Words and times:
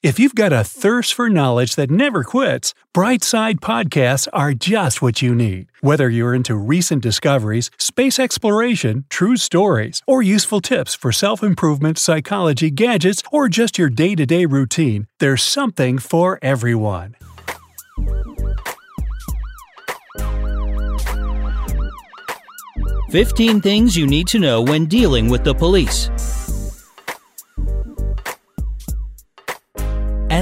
If 0.00 0.20
you've 0.20 0.36
got 0.36 0.52
a 0.52 0.62
thirst 0.62 1.12
for 1.12 1.28
knowledge 1.28 1.74
that 1.74 1.90
never 1.90 2.22
quits, 2.22 2.72
Bright 2.94 3.24
Side 3.24 3.60
Podcasts 3.60 4.28
are 4.32 4.54
just 4.54 5.02
what 5.02 5.22
you 5.22 5.34
need. 5.34 5.70
Whether 5.80 6.08
you're 6.08 6.36
into 6.36 6.54
recent 6.54 7.02
discoveries, 7.02 7.68
space 7.78 8.20
exploration, 8.20 9.06
true 9.08 9.36
stories, 9.36 10.00
or 10.06 10.22
useful 10.22 10.60
tips 10.60 10.94
for 10.94 11.10
self 11.10 11.42
improvement, 11.42 11.98
psychology, 11.98 12.70
gadgets, 12.70 13.24
or 13.32 13.48
just 13.48 13.76
your 13.76 13.88
day 13.88 14.14
to 14.14 14.24
day 14.24 14.46
routine, 14.46 15.08
there's 15.18 15.42
something 15.42 15.98
for 15.98 16.38
everyone. 16.42 17.16
Fifteen 23.10 23.60
things 23.60 23.96
you 23.96 24.06
need 24.06 24.28
to 24.28 24.38
know 24.38 24.62
when 24.62 24.86
dealing 24.86 25.28
with 25.28 25.42
the 25.42 25.54
police. 25.54 26.08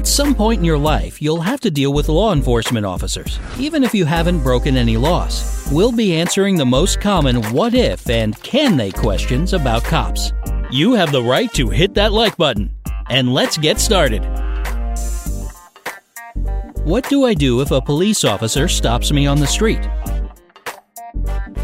At 0.07 0.11
some 0.11 0.36
point 0.36 0.61
in 0.61 0.64
your 0.64 0.79
life, 0.79 1.20
you'll 1.20 1.40
have 1.40 1.58
to 1.62 1.68
deal 1.68 1.93
with 1.93 2.08
law 2.08 2.32
enforcement 2.32 2.86
officers, 2.86 3.40
even 3.58 3.82
if 3.82 3.93
you 3.93 4.04
haven't 4.04 4.39
broken 4.39 4.76
any 4.76 4.96
laws. 4.96 5.68
We'll 5.72 5.90
be 5.90 6.14
answering 6.14 6.57
the 6.57 6.64
most 6.64 7.00
common 7.00 7.43
what 7.53 7.75
if 7.75 8.08
and 8.08 8.40
can 8.44 8.77
they 8.77 8.93
questions 8.93 9.53
about 9.53 9.82
cops. 9.82 10.32
You 10.71 10.93
have 10.93 11.11
the 11.11 11.25
right 11.25 11.53
to 11.54 11.71
hit 11.71 11.94
that 11.94 12.13
like 12.13 12.36
button. 12.36 12.71
And 13.11 13.35
let's 13.35 13.58
get 13.58 13.80
started. 13.80 14.21
What 16.85 17.08
do 17.08 17.25
I 17.25 17.35
do 17.35 17.61
if 17.61 17.72
a 17.72 17.80
police 17.80 18.22
officer 18.22 18.68
stops 18.68 19.11
me 19.11 19.27
on 19.27 19.41
the 19.41 19.46
street? 19.49 19.80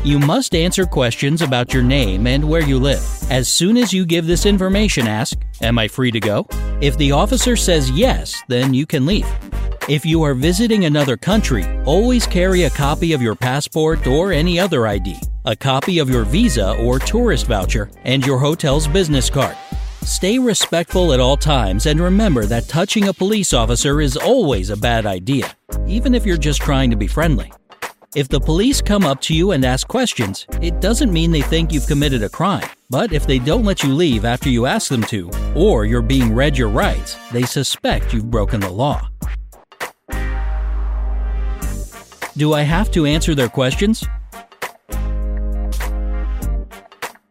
You 0.04 0.18
must 0.18 0.56
answer 0.56 0.84
questions 0.84 1.42
about 1.42 1.72
your 1.72 1.84
name 1.84 2.26
and 2.26 2.42
where 2.42 2.62
you 2.62 2.80
live. 2.80 3.04
As 3.30 3.48
soon 3.48 3.76
as 3.76 3.92
you 3.92 4.04
give 4.04 4.26
this 4.26 4.46
information, 4.46 5.06
ask, 5.06 5.38
Am 5.60 5.78
I 5.78 5.86
free 5.86 6.10
to 6.10 6.18
go? 6.18 6.44
If 6.80 6.98
the 6.98 7.12
officer 7.12 7.54
says 7.54 7.88
yes, 7.88 8.42
then 8.48 8.74
you 8.74 8.84
can 8.84 9.06
leave. 9.06 9.28
If 9.88 10.04
you 10.04 10.24
are 10.24 10.34
visiting 10.34 10.86
another 10.86 11.16
country, 11.16 11.64
always 11.84 12.26
carry 12.26 12.64
a 12.64 12.70
copy 12.70 13.12
of 13.12 13.22
your 13.22 13.36
passport 13.36 14.04
or 14.08 14.32
any 14.32 14.58
other 14.58 14.88
ID, 14.88 15.20
a 15.44 15.54
copy 15.54 16.00
of 16.00 16.10
your 16.10 16.24
visa 16.24 16.74
or 16.78 16.98
tourist 16.98 17.46
voucher, 17.46 17.88
and 18.02 18.26
your 18.26 18.38
hotel's 18.38 18.88
business 18.88 19.30
card. 19.30 19.56
Stay 20.02 20.36
respectful 20.36 21.12
at 21.12 21.20
all 21.20 21.36
times 21.36 21.86
and 21.86 22.00
remember 22.00 22.44
that 22.46 22.68
touching 22.68 23.06
a 23.06 23.14
police 23.14 23.52
officer 23.52 24.00
is 24.00 24.16
always 24.16 24.70
a 24.70 24.76
bad 24.76 25.06
idea, 25.06 25.48
even 25.86 26.12
if 26.12 26.26
you're 26.26 26.36
just 26.36 26.60
trying 26.60 26.90
to 26.90 26.96
be 26.96 27.06
friendly. 27.06 27.52
If 28.14 28.28
the 28.28 28.40
police 28.40 28.82
come 28.82 29.04
up 29.04 29.22
to 29.22 29.34
you 29.34 29.52
and 29.52 29.64
ask 29.64 29.88
questions, 29.88 30.46
it 30.60 30.82
doesn't 30.82 31.10
mean 31.10 31.30
they 31.30 31.40
think 31.40 31.72
you've 31.72 31.86
committed 31.86 32.22
a 32.22 32.28
crime. 32.28 32.68
But 32.90 33.14
if 33.14 33.26
they 33.26 33.38
don't 33.38 33.64
let 33.64 33.82
you 33.82 33.94
leave 33.94 34.26
after 34.26 34.50
you 34.50 34.66
ask 34.66 34.90
them 34.90 35.02
to, 35.04 35.30
or 35.54 35.86
you're 35.86 36.02
being 36.02 36.34
read 36.34 36.58
your 36.58 36.68
rights, 36.68 37.16
they 37.32 37.44
suspect 37.44 38.12
you've 38.12 38.30
broken 38.30 38.60
the 38.60 38.68
law. 38.68 39.08
Do 42.36 42.52
I 42.52 42.60
have 42.60 42.90
to 42.90 43.06
answer 43.06 43.34
their 43.34 43.48
questions? 43.48 44.04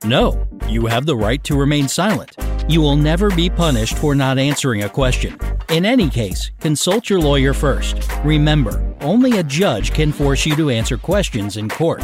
No, 0.04 0.48
you 0.68 0.88
have 0.88 1.06
the 1.06 1.16
right 1.16 1.44
to 1.44 1.56
remain 1.56 1.88
silent. 1.88 2.36
You 2.68 2.82
will 2.82 2.96
never 2.96 3.30
be 3.30 3.52
punished 3.52 4.00
for 4.00 4.16
not 4.16 4.40
answering 4.40 4.82
a 4.82 4.90
question. 4.90 5.38
In 5.70 5.86
any 5.86 6.10
case, 6.10 6.50
consult 6.60 7.08
your 7.08 7.20
lawyer 7.20 7.54
first. 7.54 8.10
Remember, 8.24 8.91
only 9.02 9.40
a 9.40 9.44
judge 9.44 9.94
can 9.94 10.12
force 10.12 10.46
you 10.46 10.56
to 10.56 10.70
answer 10.70 10.98
questions 10.98 11.58
in 11.58 11.70
court. 11.70 12.04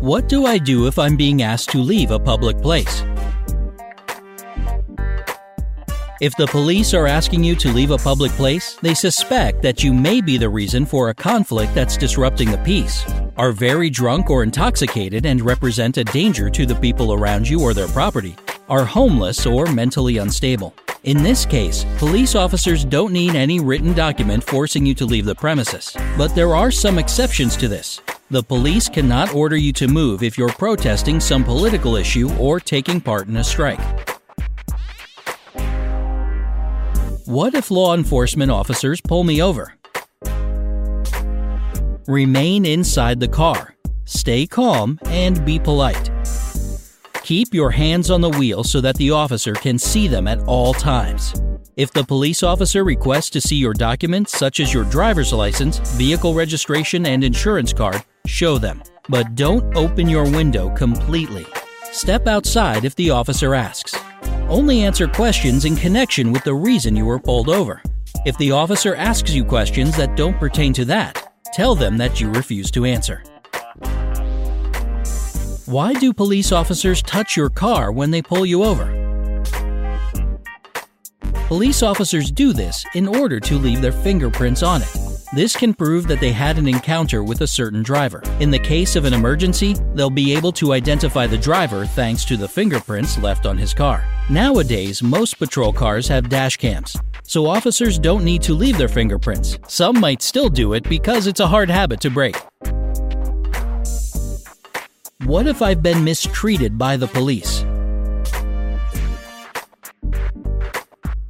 What 0.00 0.28
do 0.28 0.46
I 0.46 0.58
do 0.58 0.86
if 0.86 0.98
I'm 0.98 1.16
being 1.16 1.42
asked 1.42 1.70
to 1.70 1.78
leave 1.78 2.10
a 2.10 2.18
public 2.18 2.60
place? 2.60 3.02
If 6.20 6.36
the 6.36 6.48
police 6.48 6.94
are 6.94 7.06
asking 7.06 7.44
you 7.44 7.54
to 7.56 7.72
leave 7.72 7.92
a 7.92 7.98
public 7.98 8.32
place, 8.32 8.74
they 8.82 8.94
suspect 8.94 9.62
that 9.62 9.84
you 9.84 9.94
may 9.94 10.20
be 10.20 10.36
the 10.36 10.48
reason 10.48 10.84
for 10.84 11.10
a 11.10 11.14
conflict 11.14 11.76
that's 11.76 11.96
disrupting 11.96 12.50
the 12.50 12.58
peace, 12.58 13.04
are 13.36 13.52
very 13.52 13.88
drunk 13.88 14.28
or 14.28 14.42
intoxicated 14.42 15.26
and 15.26 15.40
represent 15.40 15.96
a 15.96 16.02
danger 16.02 16.50
to 16.50 16.66
the 16.66 16.74
people 16.74 17.12
around 17.12 17.48
you 17.48 17.60
or 17.60 17.72
their 17.72 17.86
property, 17.86 18.34
are 18.68 18.84
homeless 18.84 19.46
or 19.46 19.66
mentally 19.66 20.18
unstable. 20.18 20.74
In 21.08 21.22
this 21.22 21.46
case, 21.46 21.86
police 21.96 22.34
officers 22.34 22.84
don't 22.84 23.14
need 23.14 23.34
any 23.34 23.60
written 23.60 23.94
document 23.94 24.44
forcing 24.44 24.84
you 24.84 24.94
to 24.96 25.06
leave 25.06 25.24
the 25.24 25.34
premises. 25.34 25.96
But 26.18 26.34
there 26.34 26.54
are 26.54 26.70
some 26.70 26.98
exceptions 26.98 27.56
to 27.56 27.66
this. 27.66 28.02
The 28.28 28.42
police 28.42 28.90
cannot 28.90 29.34
order 29.34 29.56
you 29.56 29.72
to 29.72 29.88
move 29.88 30.22
if 30.22 30.36
you're 30.36 30.50
protesting 30.50 31.18
some 31.18 31.44
political 31.44 31.96
issue 31.96 32.30
or 32.36 32.60
taking 32.60 33.00
part 33.00 33.26
in 33.26 33.38
a 33.38 33.42
strike. 33.42 33.80
What 37.24 37.54
if 37.54 37.70
law 37.70 37.94
enforcement 37.94 38.50
officers 38.50 39.00
pull 39.00 39.24
me 39.24 39.40
over? 39.40 39.72
Remain 42.06 42.66
inside 42.66 43.18
the 43.18 43.28
car. 43.28 43.74
Stay 44.04 44.46
calm 44.46 44.98
and 45.06 45.42
be 45.46 45.58
polite. 45.58 46.17
Keep 47.28 47.52
your 47.52 47.70
hands 47.70 48.10
on 48.10 48.22
the 48.22 48.30
wheel 48.30 48.64
so 48.64 48.80
that 48.80 48.96
the 48.96 49.10
officer 49.10 49.52
can 49.52 49.78
see 49.78 50.08
them 50.08 50.26
at 50.26 50.40
all 50.46 50.72
times. 50.72 51.34
If 51.76 51.92
the 51.92 52.02
police 52.02 52.42
officer 52.42 52.84
requests 52.84 53.28
to 53.28 53.40
see 53.42 53.56
your 53.56 53.74
documents, 53.74 54.32
such 54.32 54.60
as 54.60 54.72
your 54.72 54.84
driver's 54.84 55.30
license, 55.30 55.78
vehicle 55.98 56.32
registration, 56.32 57.04
and 57.04 57.22
insurance 57.22 57.74
card, 57.74 58.02
show 58.24 58.56
them. 58.56 58.82
But 59.10 59.34
don't 59.34 59.76
open 59.76 60.08
your 60.08 60.24
window 60.24 60.70
completely. 60.70 61.44
Step 61.92 62.26
outside 62.26 62.86
if 62.86 62.96
the 62.96 63.10
officer 63.10 63.54
asks. 63.54 63.94
Only 64.48 64.84
answer 64.84 65.06
questions 65.06 65.66
in 65.66 65.76
connection 65.76 66.32
with 66.32 66.44
the 66.44 66.54
reason 66.54 66.96
you 66.96 67.04
were 67.04 67.20
pulled 67.20 67.50
over. 67.50 67.82
If 68.24 68.38
the 68.38 68.52
officer 68.52 68.94
asks 68.94 69.34
you 69.34 69.44
questions 69.44 69.98
that 69.98 70.16
don't 70.16 70.38
pertain 70.38 70.72
to 70.72 70.86
that, 70.86 71.30
tell 71.52 71.74
them 71.74 71.98
that 71.98 72.22
you 72.22 72.30
refuse 72.30 72.70
to 72.70 72.86
answer. 72.86 73.22
Why 75.68 75.92
do 75.92 76.14
police 76.14 76.50
officers 76.50 77.02
touch 77.02 77.36
your 77.36 77.50
car 77.50 77.92
when 77.92 78.10
they 78.10 78.22
pull 78.22 78.46
you 78.46 78.64
over? 78.64 78.86
Police 81.46 81.82
officers 81.82 82.30
do 82.30 82.54
this 82.54 82.86
in 82.94 83.06
order 83.06 83.38
to 83.40 83.58
leave 83.58 83.82
their 83.82 83.92
fingerprints 83.92 84.62
on 84.62 84.80
it. 84.80 84.96
This 85.34 85.54
can 85.54 85.74
prove 85.74 86.06
that 86.06 86.20
they 86.20 86.32
had 86.32 86.56
an 86.56 86.68
encounter 86.68 87.22
with 87.22 87.42
a 87.42 87.46
certain 87.46 87.82
driver. 87.82 88.22
In 88.40 88.50
the 88.50 88.58
case 88.58 88.96
of 88.96 89.04
an 89.04 89.12
emergency, 89.12 89.74
they'll 89.92 90.08
be 90.08 90.34
able 90.34 90.52
to 90.52 90.72
identify 90.72 91.26
the 91.26 91.36
driver 91.36 91.84
thanks 91.84 92.24
to 92.24 92.38
the 92.38 92.48
fingerprints 92.48 93.18
left 93.18 93.44
on 93.44 93.58
his 93.58 93.74
car. 93.74 94.02
Nowadays, 94.30 95.02
most 95.02 95.34
patrol 95.34 95.74
cars 95.74 96.08
have 96.08 96.30
dash 96.30 96.56
cams, 96.56 96.96
so 97.24 97.44
officers 97.44 97.98
don't 97.98 98.24
need 98.24 98.40
to 98.44 98.54
leave 98.54 98.78
their 98.78 98.88
fingerprints. 98.88 99.58
Some 99.66 100.00
might 100.00 100.22
still 100.22 100.48
do 100.48 100.72
it 100.72 100.88
because 100.88 101.26
it's 101.26 101.40
a 101.40 101.46
hard 101.46 101.68
habit 101.68 102.00
to 102.00 102.08
break. 102.08 102.36
What 105.24 105.48
if 105.48 105.62
I've 105.62 105.82
been 105.82 106.04
mistreated 106.04 106.78
by 106.78 106.96
the 106.96 107.08
police? 107.08 107.64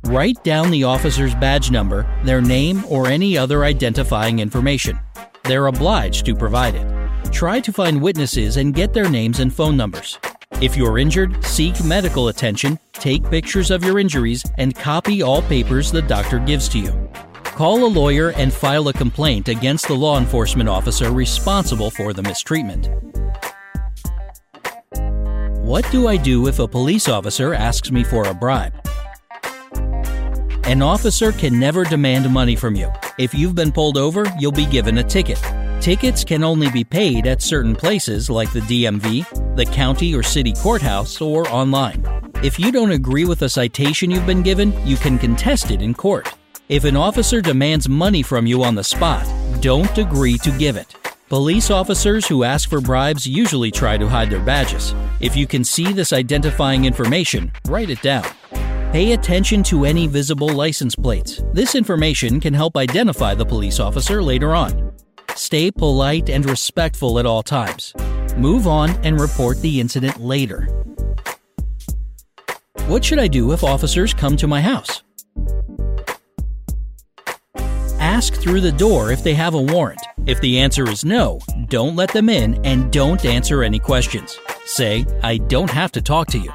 Write 0.05 0.45
down 0.45 0.71
the 0.71 0.85
officer's 0.85 1.35
badge 1.35 1.71
number, 1.71 2.07
their 2.23 2.43
name, 2.43 2.85
or 2.87 3.09
any 3.09 3.39
other 3.39 3.65
identifying 3.65 4.41
information. 4.41 4.99
They're 5.45 5.69
obliged 5.69 6.27
to 6.27 6.35
provide 6.35 6.75
it. 6.75 7.33
Try 7.33 7.61
to 7.61 7.73
find 7.73 8.03
witnesses 8.03 8.59
and 8.59 8.75
get 8.75 8.93
their 8.93 9.09
names 9.09 9.41
and 9.41 9.53
phone 9.53 9.77
numbers. 9.77 10.19
If 10.61 10.77
you're 10.77 10.99
injured, 10.99 11.43
seek 11.43 11.83
medical 11.83 12.29
attention, 12.29 12.79
take 12.93 13.29
pictures 13.31 13.71
of 13.71 13.83
your 13.83 13.99
injuries, 13.99 14.45
and 14.59 14.77
copy 14.77 15.23
all 15.23 15.41
papers 15.41 15.91
the 15.91 16.03
doctor 16.03 16.39
gives 16.41 16.69
to 16.69 16.79
you. 16.79 17.11
Call 17.43 17.85
a 17.85 17.89
lawyer 17.89 18.33
and 18.33 18.53
file 18.53 18.89
a 18.89 18.93
complaint 18.93 19.49
against 19.49 19.89
the 19.89 19.95
law 19.95 20.19
enforcement 20.19 20.69
officer 20.69 21.11
responsible 21.11 21.91
for 21.91 22.13
the 22.13 22.23
mistreatment. 22.23 22.91
What 25.69 25.85
do 25.93 26.09
I 26.09 26.17
do 26.17 26.49
if 26.49 26.61
a 26.61 26.67
police 26.67 27.09
officer 27.09 27.53
asks 27.53 27.91
me 27.91 28.03
for 28.03 28.27
a 28.27 28.33
bribe? 28.33 28.73
An 30.65 30.81
officer 30.81 31.31
can 31.31 31.61
never 31.61 31.85
demand 31.85 32.33
money 32.33 32.57
from 32.57 32.75
you. 32.75 32.91
If 33.19 33.35
you've 33.35 33.55
been 33.55 33.71
pulled 33.71 33.99
over, 33.99 34.25
you'll 34.39 34.51
be 34.51 34.65
given 34.65 34.97
a 34.97 35.05
ticket. 35.05 35.39
Tickets 35.83 36.25
can 36.25 36.43
only 36.43 36.71
be 36.71 36.85
paid 36.85 37.27
at 37.27 37.43
certain 37.43 37.77
places 37.77 38.31
like 38.31 38.51
the 38.51 38.61
DMV, 38.61 39.57
the 39.57 39.67
county 39.67 40.15
or 40.15 40.23
city 40.23 40.55
courthouse, 40.55 41.21
or 41.21 41.47
online. 41.51 42.03
If 42.43 42.59
you 42.59 42.73
don't 42.73 42.93
agree 42.93 43.27
with 43.27 43.43
a 43.43 43.49
citation 43.51 44.11
you've 44.11 44.25
been 44.25 44.43
given, 44.43 44.73
you 44.87 44.97
can 44.97 45.19
contest 45.19 45.71
it 45.71 45.83
in 45.83 45.93
court. 45.93 46.33
If 46.71 46.85
an 46.85 46.97
officer 46.97 47.43
demands 47.43 47.91
money 47.91 48.23
from 48.23 48.47
you 48.47 48.65
on 48.65 48.75
the 48.75 48.83
spot, 48.83 49.27
don't 49.61 49.99
agree 49.99 50.39
to 50.39 50.51
give 50.53 50.79
it. 50.79 50.97
Police 51.29 51.71
officers 51.71 52.27
who 52.27 52.43
ask 52.43 52.71
for 52.71 52.81
bribes 52.81 53.27
usually 53.27 53.71
try 53.71 53.99
to 53.99 54.09
hide 54.09 54.31
their 54.31 54.41
badges. 54.41 54.95
If 55.21 55.37
you 55.37 55.47
can 55.47 55.63
see 55.63 55.93
this 55.93 56.15
identifying 56.15 56.87
information, 56.87 57.53
write 57.67 57.91
it 57.91 58.01
down. 58.01 58.25
Pay 58.93 59.13
attention 59.13 59.63
to 59.65 59.85
any 59.85 60.07
visible 60.07 60.49
license 60.49 60.97
plates. 60.97 61.43
This 61.53 61.75
information 61.75 62.41
can 62.41 62.55
help 62.55 62.79
identify 62.79 63.35
the 63.35 63.45
police 63.45 63.79
officer 63.79 64.23
later 64.23 64.55
on. 64.55 64.91
Stay 65.35 65.71
polite 65.71 66.31
and 66.31 66.49
respectful 66.49 67.19
at 67.19 67.27
all 67.27 67.43
times. 67.43 67.93
Move 68.39 68.67
on 68.67 68.89
and 69.05 69.21
report 69.21 69.61
the 69.61 69.81
incident 69.81 70.19
later. 70.19 70.67
What 72.87 73.05
should 73.05 73.19
I 73.19 73.29
do 73.29 73.53
if 73.53 73.63
officers 73.63 74.15
come 74.15 74.39
to 74.39 74.47
my 74.47 74.63
house? 74.63 75.03
Ask 78.01 78.33
through 78.33 78.63
the 78.63 78.73
door 78.73 79.13
if 79.13 79.23
they 79.23 79.35
have 79.35 79.53
a 79.53 79.61
warrant. 79.61 80.01
If 80.29 80.43
the 80.43 80.59
answer 80.59 80.87
is 80.87 81.07
no, 81.07 81.41
don't 81.69 81.97
let 81.97 82.11
them 82.11 82.29
in 82.29 82.63
and 82.63 82.93
don't 82.93 83.25
answer 83.25 83.63
any 83.63 83.79
questions. 83.79 84.39
Say, 84.67 85.07
I 85.23 85.39
don't 85.39 85.71
have 85.71 85.91
to 85.93 86.03
talk 86.03 86.29
to 86.29 86.39
you. 86.39 86.53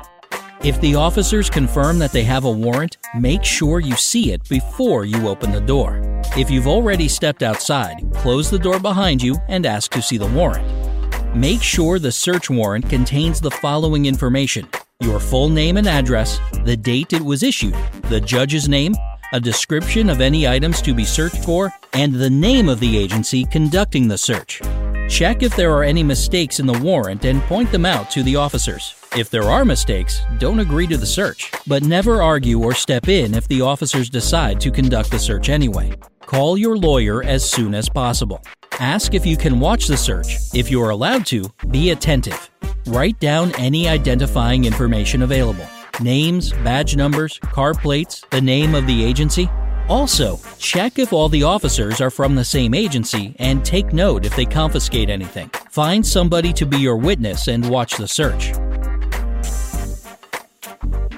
If 0.63 0.79
the 0.79 0.93
officers 0.93 1.49
confirm 1.49 1.97
that 1.97 2.11
they 2.11 2.21
have 2.21 2.45
a 2.45 2.51
warrant, 2.51 2.97
make 3.17 3.43
sure 3.43 3.79
you 3.79 3.95
see 3.95 4.31
it 4.31 4.47
before 4.47 5.05
you 5.05 5.27
open 5.27 5.51
the 5.51 5.59
door. 5.59 5.99
If 6.37 6.51
you've 6.51 6.67
already 6.67 7.07
stepped 7.07 7.41
outside, 7.41 8.03
close 8.13 8.51
the 8.51 8.59
door 8.59 8.79
behind 8.79 9.23
you 9.23 9.37
and 9.47 9.65
ask 9.65 9.89
to 9.93 10.03
see 10.03 10.17
the 10.17 10.27
warrant. 10.27 11.35
Make 11.35 11.63
sure 11.63 11.97
the 11.97 12.11
search 12.11 12.51
warrant 12.51 12.87
contains 12.87 13.41
the 13.41 13.49
following 13.49 14.05
information 14.05 14.69
your 14.99 15.19
full 15.19 15.49
name 15.49 15.77
and 15.77 15.87
address, 15.87 16.39
the 16.63 16.77
date 16.77 17.11
it 17.11 17.21
was 17.21 17.43
issued, 17.43 17.75
the 18.03 18.21
judge's 18.21 18.69
name, 18.69 18.93
a 19.33 19.39
description 19.39 20.11
of 20.11 20.21
any 20.21 20.47
items 20.47 20.81
to 20.83 20.93
be 20.93 21.03
searched 21.03 21.43
for, 21.43 21.73
and 21.93 22.13
the 22.13 22.29
name 22.29 22.69
of 22.69 22.79
the 22.79 22.97
agency 22.97 23.43
conducting 23.45 24.07
the 24.07 24.17
search. 24.17 24.61
Check 25.09 25.41
if 25.41 25.55
there 25.55 25.71
are 25.71 25.83
any 25.83 26.03
mistakes 26.03 26.59
in 26.59 26.67
the 26.67 26.79
warrant 26.79 27.25
and 27.25 27.41
point 27.43 27.71
them 27.71 27.85
out 27.85 28.09
to 28.11 28.21
the 28.21 28.35
officers. 28.35 28.93
If 29.17 29.31
there 29.31 29.43
are 29.43 29.65
mistakes, 29.65 30.21
don't 30.37 30.59
agree 30.59 30.87
to 30.87 30.97
the 30.97 31.05
search, 31.05 31.51
but 31.65 31.83
never 31.83 32.21
argue 32.21 32.63
or 32.63 32.73
step 32.73 33.09
in 33.09 33.33
if 33.33 33.47
the 33.47 33.61
officers 33.61 34.09
decide 34.09 34.61
to 34.61 34.71
conduct 34.71 35.09
the 35.09 35.19
search 35.19 35.49
anyway. 35.49 35.93
Call 36.21 36.57
your 36.57 36.77
lawyer 36.77 37.23
as 37.23 37.47
soon 37.47 37.73
as 37.73 37.89
possible. 37.89 38.41
Ask 38.79 39.15
if 39.15 39.25
you 39.25 39.35
can 39.35 39.59
watch 39.59 39.87
the 39.87 39.97
search. 39.97 40.37
If 40.53 40.69
you 40.69 40.81
are 40.81 40.91
allowed 40.91 41.25
to, 41.27 41.51
be 41.69 41.89
attentive. 41.89 42.49
Write 42.85 43.19
down 43.19 43.53
any 43.55 43.87
identifying 43.87 44.65
information 44.65 45.23
available 45.23 45.67
names, 46.01 46.51
badge 46.63 46.95
numbers, 46.95 47.39
car 47.39 47.73
plates, 47.73 48.23
the 48.31 48.41
name 48.41 48.75
of 48.75 48.87
the 48.87 49.03
agency. 49.03 49.49
Also, 49.89 50.39
check 50.57 50.97
if 50.97 51.11
all 51.11 51.27
the 51.27 51.43
officers 51.43 51.99
are 51.99 52.09
from 52.09 52.35
the 52.35 52.45
same 52.45 52.73
agency 52.73 53.35
and 53.39 53.65
take 53.65 53.91
note 53.91 54.25
if 54.25 54.35
they 54.35 54.45
confiscate 54.45 55.09
anything. 55.09 55.49
Find 55.69 56.05
somebody 56.05 56.53
to 56.53 56.65
be 56.65 56.77
your 56.77 56.95
witness 56.95 57.47
and 57.47 57.69
watch 57.69 57.97
the 57.97 58.07
search. 58.07 58.53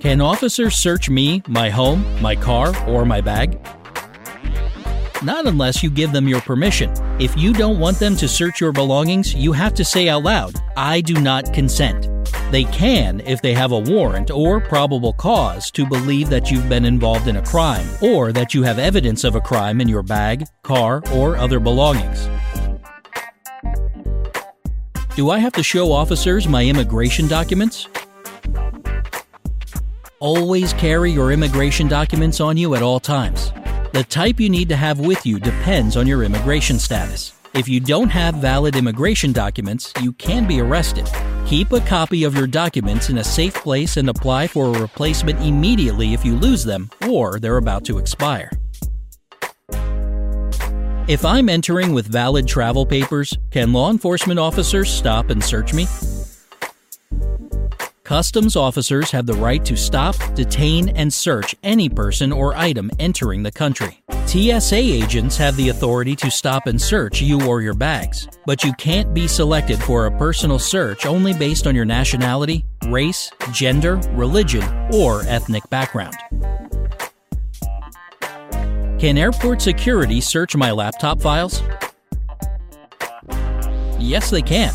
Can 0.01 0.21
officers 0.21 0.75
search 0.75 1.09
me, 1.09 1.41
my 1.47 1.69
home, 1.69 2.05
my 2.21 2.35
car, 2.35 2.73
or 2.87 3.05
my 3.05 3.21
bag? 3.21 3.59
Not 5.23 5.47
unless 5.47 5.81
you 5.81 5.89
give 5.89 6.11
them 6.11 6.27
your 6.27 6.41
permission. 6.41 6.91
If 7.19 7.35
you 7.37 7.53
don't 7.53 7.79
want 7.79 7.97
them 7.97 8.15
to 8.17 8.27
search 8.27 8.61
your 8.61 8.71
belongings, 8.71 9.33
you 9.33 9.51
have 9.53 9.73
to 9.75 9.85
say 9.85 10.09
out 10.09 10.23
loud, 10.23 10.55
I 10.77 11.01
do 11.01 11.15
not 11.15 11.53
consent. 11.53 12.07
They 12.55 12.63
can 12.63 13.19
if 13.25 13.41
they 13.41 13.53
have 13.53 13.73
a 13.73 13.79
warrant 13.79 14.31
or 14.31 14.61
probable 14.61 15.11
cause 15.11 15.69
to 15.71 15.85
believe 15.85 16.29
that 16.29 16.49
you've 16.49 16.69
been 16.69 16.85
involved 16.85 17.27
in 17.27 17.35
a 17.35 17.41
crime 17.41 17.85
or 18.01 18.31
that 18.31 18.53
you 18.53 18.63
have 18.63 18.79
evidence 18.79 19.25
of 19.25 19.35
a 19.35 19.41
crime 19.41 19.81
in 19.81 19.89
your 19.89 20.03
bag, 20.03 20.45
car, 20.63 21.03
or 21.11 21.35
other 21.35 21.59
belongings. 21.59 22.29
Do 25.17 25.31
I 25.31 25.39
have 25.39 25.51
to 25.51 25.63
show 25.63 25.91
officers 25.91 26.47
my 26.47 26.63
immigration 26.63 27.27
documents? 27.27 27.89
Always 30.19 30.71
carry 30.71 31.11
your 31.11 31.33
immigration 31.33 31.89
documents 31.89 32.39
on 32.39 32.55
you 32.55 32.73
at 32.75 32.81
all 32.81 33.01
times. 33.01 33.51
The 33.91 34.05
type 34.07 34.39
you 34.39 34.49
need 34.49 34.69
to 34.69 34.77
have 34.77 35.01
with 35.01 35.25
you 35.25 35.41
depends 35.41 35.97
on 35.97 36.07
your 36.07 36.23
immigration 36.23 36.79
status. 36.79 37.33
If 37.53 37.67
you 37.67 37.81
don't 37.81 38.11
have 38.11 38.35
valid 38.35 38.77
immigration 38.77 39.33
documents, 39.33 39.91
you 40.01 40.13
can 40.13 40.47
be 40.47 40.61
arrested. 40.61 41.09
Keep 41.45 41.73
a 41.73 41.81
copy 41.81 42.23
of 42.23 42.35
your 42.35 42.47
documents 42.47 43.09
in 43.09 43.19
a 43.19 43.23
safe 43.23 43.53
place 43.53 43.97
and 43.97 44.09
apply 44.09 44.47
for 44.47 44.65
a 44.65 44.79
replacement 44.79 45.39
immediately 45.41 46.15
if 46.15 46.25
you 46.25 46.35
lose 46.35 46.63
them 46.63 46.89
or 47.07 47.39
they're 47.39 47.57
about 47.57 47.85
to 47.85 47.99
expire. 47.99 48.49
If 51.07 51.23
I'm 51.23 51.47
entering 51.47 51.93
with 51.93 52.07
valid 52.07 52.47
travel 52.47 52.83
papers, 52.83 53.37
can 53.51 53.73
law 53.73 53.91
enforcement 53.91 54.39
officers 54.39 54.89
stop 54.89 55.29
and 55.29 55.43
search 55.43 55.71
me? 55.71 55.85
Customs 58.03 58.55
officers 58.55 59.11
have 59.11 59.27
the 59.27 59.35
right 59.35 59.63
to 59.65 59.77
stop, 59.77 60.15
detain, 60.33 60.89
and 60.89 61.13
search 61.13 61.53
any 61.61 61.89
person 61.89 62.31
or 62.31 62.55
item 62.55 62.89
entering 62.97 63.43
the 63.43 63.51
country. 63.51 64.01
TSA 64.35 64.75
agents 64.75 65.37
have 65.37 65.55
the 65.55 65.69
authority 65.69 66.13
to 66.17 66.29
stop 66.29 66.67
and 66.67 66.81
search 66.81 67.21
you 67.21 67.47
or 67.47 67.61
your 67.61 67.73
bags, 67.73 68.27
but 68.45 68.65
you 68.65 68.73
can't 68.73 69.13
be 69.13 69.29
selected 69.29 69.81
for 69.81 70.07
a 70.07 70.17
personal 70.17 70.59
search 70.59 71.05
only 71.05 71.33
based 71.33 71.67
on 71.67 71.73
your 71.73 71.85
nationality, 71.85 72.65
race, 72.89 73.31
gender, 73.53 73.95
religion, 74.11 74.61
or 74.93 75.21
ethnic 75.21 75.63
background. 75.69 76.17
Can 78.99 79.17
airport 79.17 79.61
security 79.61 80.19
search 80.19 80.53
my 80.53 80.69
laptop 80.69 81.21
files? 81.21 81.63
Yes, 83.97 84.31
they 84.31 84.41
can. 84.41 84.73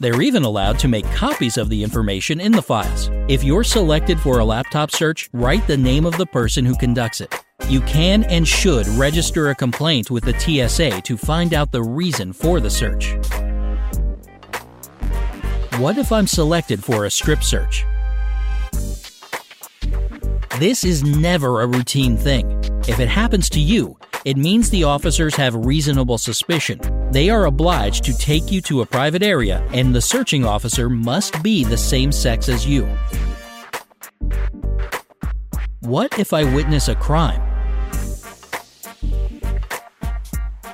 They're 0.00 0.20
even 0.20 0.42
allowed 0.42 0.80
to 0.80 0.88
make 0.88 1.08
copies 1.12 1.58
of 1.58 1.68
the 1.68 1.84
information 1.84 2.40
in 2.40 2.50
the 2.50 2.60
files. 2.60 3.08
If 3.28 3.44
you're 3.44 3.62
selected 3.62 4.18
for 4.18 4.40
a 4.40 4.44
laptop 4.44 4.90
search, 4.90 5.30
write 5.32 5.64
the 5.68 5.76
name 5.76 6.06
of 6.06 6.18
the 6.18 6.26
person 6.26 6.64
who 6.64 6.74
conducts 6.74 7.20
it. 7.20 7.45
You 7.68 7.80
can 7.80 8.22
and 8.24 8.46
should 8.46 8.86
register 8.88 9.50
a 9.50 9.54
complaint 9.54 10.08
with 10.10 10.24
the 10.24 10.38
TSA 10.38 11.00
to 11.00 11.16
find 11.16 11.52
out 11.52 11.72
the 11.72 11.82
reason 11.82 12.32
for 12.32 12.60
the 12.60 12.70
search. 12.70 13.16
What 15.80 15.98
if 15.98 16.12
I'm 16.12 16.28
selected 16.28 16.84
for 16.84 17.06
a 17.06 17.10
strip 17.10 17.42
search? 17.42 17.84
This 20.60 20.84
is 20.84 21.02
never 21.02 21.60
a 21.60 21.66
routine 21.66 22.16
thing. 22.16 22.48
If 22.86 23.00
it 23.00 23.08
happens 23.08 23.50
to 23.50 23.60
you, 23.60 23.98
it 24.24 24.36
means 24.36 24.70
the 24.70 24.84
officers 24.84 25.34
have 25.34 25.54
reasonable 25.54 26.18
suspicion. 26.18 26.80
They 27.10 27.30
are 27.30 27.46
obliged 27.46 28.04
to 28.04 28.16
take 28.16 28.50
you 28.50 28.60
to 28.62 28.82
a 28.82 28.86
private 28.86 29.22
area, 29.22 29.66
and 29.72 29.94
the 29.94 30.00
searching 30.00 30.44
officer 30.44 30.88
must 30.88 31.42
be 31.42 31.64
the 31.64 31.76
same 31.76 32.12
sex 32.12 32.48
as 32.48 32.66
you. 32.66 32.88
What 35.86 36.18
if 36.18 36.32
I 36.32 36.42
witness 36.42 36.88
a 36.88 36.96
crime? 36.96 37.40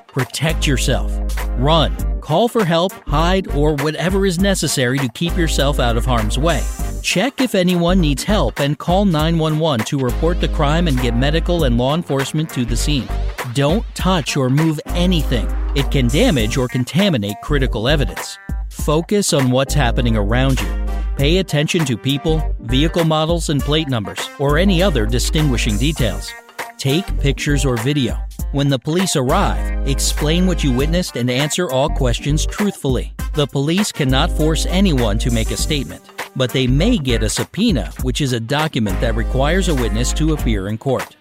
Protect 0.06 0.66
yourself. 0.66 1.12
Run. 1.58 1.94
Call 2.22 2.48
for 2.48 2.64
help, 2.64 2.92
hide, 3.06 3.46
or 3.48 3.74
whatever 3.74 4.24
is 4.24 4.38
necessary 4.38 4.98
to 5.00 5.08
keep 5.10 5.36
yourself 5.36 5.78
out 5.78 5.98
of 5.98 6.06
harm's 6.06 6.38
way. 6.38 6.62
Check 7.02 7.42
if 7.42 7.54
anyone 7.54 8.00
needs 8.00 8.22
help 8.22 8.58
and 8.58 8.78
call 8.78 9.04
911 9.04 9.84
to 9.84 9.98
report 9.98 10.40
the 10.40 10.48
crime 10.48 10.88
and 10.88 10.98
get 11.02 11.14
medical 11.14 11.64
and 11.64 11.76
law 11.76 11.94
enforcement 11.94 12.48
to 12.48 12.64
the 12.64 12.76
scene. 12.76 13.06
Don't 13.52 13.84
touch 13.94 14.38
or 14.38 14.48
move 14.48 14.80
anything. 14.86 15.46
It 15.76 15.90
can 15.90 16.08
damage 16.08 16.56
or 16.56 16.68
contaminate 16.68 17.36
critical 17.42 17.86
evidence. 17.86 18.38
Focus 18.70 19.34
on 19.34 19.50
what's 19.50 19.74
happening 19.74 20.16
around 20.16 20.58
you. 20.58 20.81
Pay 21.16 21.38
attention 21.38 21.84
to 21.84 21.96
people, 21.96 22.54
vehicle 22.60 23.04
models, 23.04 23.48
and 23.48 23.60
plate 23.60 23.88
numbers, 23.88 24.28
or 24.38 24.58
any 24.58 24.82
other 24.82 25.06
distinguishing 25.06 25.76
details. 25.76 26.32
Take 26.78 27.06
pictures 27.20 27.64
or 27.64 27.76
video. 27.76 28.18
When 28.52 28.68
the 28.68 28.78
police 28.78 29.16
arrive, 29.16 29.88
explain 29.88 30.46
what 30.46 30.64
you 30.64 30.72
witnessed 30.72 31.16
and 31.16 31.30
answer 31.30 31.70
all 31.70 31.88
questions 31.88 32.44
truthfully. 32.44 33.12
The 33.34 33.46
police 33.46 33.92
cannot 33.92 34.30
force 34.30 34.66
anyone 34.66 35.18
to 35.20 35.30
make 35.30 35.50
a 35.50 35.56
statement 35.56 36.02
but 36.36 36.50
they 36.50 36.66
may 36.66 36.98
get 36.98 37.22
a 37.22 37.28
subpoena, 37.28 37.92
which 38.02 38.20
is 38.20 38.32
a 38.32 38.40
document 38.40 39.00
that 39.00 39.14
requires 39.14 39.68
a 39.68 39.74
witness 39.74 40.12
to 40.14 40.32
appear 40.32 40.68
in 40.68 40.78
court. 40.78 41.16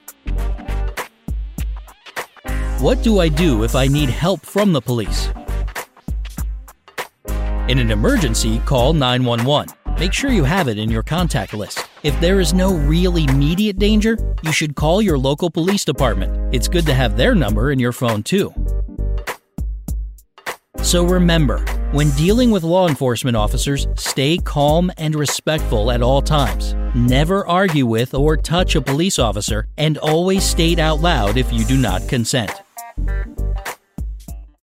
What 2.80 3.04
do 3.04 3.20
I 3.20 3.28
do 3.28 3.64
if 3.64 3.76
I 3.76 3.88
need 3.88 4.10
help 4.10 4.42
from 4.42 4.74
the 4.74 4.82
police? 4.82 5.30
In 7.68 7.78
an 7.78 7.92
emergency, 7.92 8.60
call 8.66 8.94
911. 8.94 9.81
Make 10.02 10.14
sure 10.14 10.32
you 10.32 10.46
have 10.46 10.68
it 10.68 10.80
in 10.80 10.90
your 10.90 11.04
contact 11.04 11.54
list. 11.54 11.88
If 12.02 12.20
there 12.20 12.40
is 12.40 12.56
no 12.56 12.74
real 12.74 13.18
immediate 13.18 13.78
danger, 13.78 14.18
you 14.42 14.52
should 14.52 14.74
call 14.74 15.00
your 15.00 15.16
local 15.16 15.52
police 15.52 15.86
department. 15.86 16.56
It's 16.56 16.68
good 16.68 16.88
to 16.88 16.96
have 16.96 17.18
their 17.18 17.36
number 17.36 17.72
in 17.72 17.78
your 17.78 17.92
phone 17.92 18.24
too. 18.24 18.52
So 20.82 21.06
remember, 21.06 21.60
when 21.92 22.10
dealing 22.18 22.50
with 22.50 22.64
law 22.64 22.88
enforcement 22.88 23.38
officers, 23.38 23.86
stay 23.96 24.40
calm 24.40 24.92
and 24.98 25.14
respectful 25.14 25.92
at 25.92 26.02
all 26.02 26.24
times. 26.24 26.74
Never 26.96 27.46
argue 27.46 27.86
with 27.86 28.16
or 28.16 28.36
touch 28.36 28.76
a 28.76 28.82
police 28.82 29.20
officer, 29.20 29.68
and 29.78 30.00
always 30.00 30.44
state 30.44 30.80
out 30.80 31.02
loud 31.02 31.38
if 31.38 31.54
you 31.54 31.64
do 31.64 31.78
not 31.78 32.10
consent. 32.10 32.52